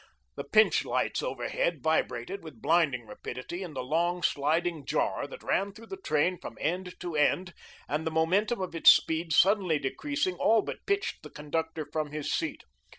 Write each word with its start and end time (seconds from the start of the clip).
The 0.35 0.43
Pintsch 0.45 0.83
lights 0.83 1.21
overhead 1.21 1.83
vibrated 1.83 2.43
with 2.43 2.59
blinding 2.59 3.05
rapidity 3.05 3.61
in 3.61 3.75
the 3.75 3.83
long, 3.83 4.23
sliding 4.23 4.83
jar 4.83 5.27
that 5.27 5.43
ran 5.43 5.73
through 5.73 5.85
the 5.85 5.97
train 5.97 6.39
from 6.39 6.57
end 6.59 6.99
to 7.01 7.15
end, 7.15 7.53
and 7.87 8.03
the 8.03 8.09
momentum 8.09 8.61
of 8.61 8.73
its 8.73 8.89
speed 8.89 9.31
suddenly 9.31 9.77
decreasing, 9.77 10.37
all 10.37 10.63
but 10.63 10.87
pitched 10.87 11.21
the 11.21 11.29
conductor 11.29 11.85
from 11.93 12.09
his 12.09 12.33
seat. 12.33 12.63